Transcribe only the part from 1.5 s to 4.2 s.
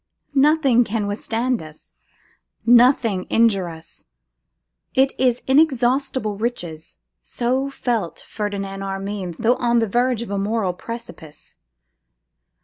us; nothing injure us;